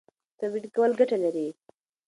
[0.39, 1.47] تمرین کول ګټه لري.